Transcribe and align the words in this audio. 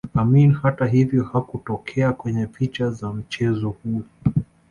Amin 0.21 0.53
hatahivyo 0.53 1.23
hakutokea 1.23 2.13
kwenye 2.13 2.45
picha 2.47 2.91
za 2.91 3.13
mchezo 3.13 3.69
huo 3.69 4.01